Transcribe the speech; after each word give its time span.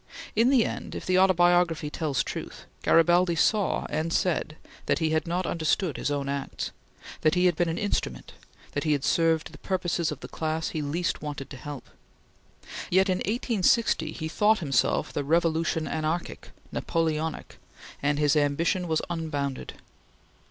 In 0.35 0.49
the 0.49 0.65
end, 0.65 0.95
if 0.95 1.05
the 1.05 1.19
"Autobiography" 1.19 1.91
tells 1.91 2.23
truth, 2.23 2.65
Garibaldi 2.81 3.35
saw 3.35 3.85
and 3.91 4.11
said 4.11 4.57
that 4.87 4.97
he 4.97 5.11
had 5.11 5.27
not 5.27 5.45
understood 5.45 5.95
his 5.97 6.09
own 6.09 6.27
acts; 6.27 6.71
that 7.21 7.35
he 7.35 7.45
had 7.45 7.55
been 7.55 7.69
an 7.69 7.77
instrument; 7.77 8.33
that 8.71 8.83
he 8.83 8.93
had 8.93 9.03
served 9.03 9.51
the 9.51 9.59
purposes 9.59 10.11
of 10.11 10.21
the 10.21 10.27
class 10.27 10.69
he 10.69 10.81
least 10.81 11.21
wanted 11.21 11.51
to 11.51 11.55
help; 11.57 11.87
yet 12.89 13.09
in 13.09 13.19
1860 13.19 14.11
he 14.11 14.27
thought 14.27 14.57
himself 14.57 15.13
the 15.13 15.23
revolution 15.23 15.87
anarchic, 15.87 16.49
Napoleonic, 16.71 17.59
and 18.01 18.17
his 18.17 18.35
ambition 18.35 18.87
was 18.87 19.03
unbounded. 19.07 19.73